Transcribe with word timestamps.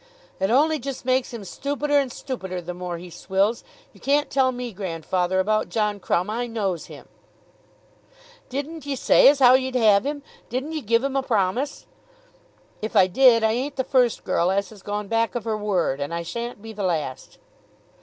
"It 0.39 0.49
ony 0.49 0.79
just 0.79 1.05
makes 1.05 1.31
him 1.31 1.43
stoopider 1.43 2.01
and 2.01 2.09
stoopider 2.11 2.59
the 2.65 2.73
more 2.73 2.97
he 2.97 3.11
swills. 3.11 3.63
You 3.93 3.99
can't 3.99 4.31
tell 4.31 4.51
me, 4.51 4.71
grandfather, 4.73 5.39
about 5.39 5.69
John 5.69 5.99
Crumb. 5.99 6.27
I 6.27 6.47
knows 6.47 6.87
him." 6.87 7.07
"Didn't 8.49 8.87
ye 8.87 8.95
say 8.95 9.27
as 9.27 9.37
how 9.37 9.53
ye'd 9.53 9.75
have 9.75 10.03
him? 10.03 10.23
Didn't 10.49 10.71
ye 10.71 10.81
give 10.81 11.03
him 11.03 11.15
a 11.15 11.21
promise?" 11.21 11.85
"If 12.81 12.95
I 12.95 13.05
did, 13.05 13.43
I 13.43 13.51
ain't 13.51 13.75
the 13.75 13.83
first 13.83 14.23
girl 14.23 14.49
as 14.49 14.71
has 14.71 14.81
gone 14.81 15.07
back 15.07 15.35
of 15.35 15.43
her 15.43 15.55
word, 15.55 16.01
and 16.01 16.11
I 16.15 16.23
shan't 16.23 16.63
be 16.63 16.73
the 16.73 16.81
last." 16.83 17.37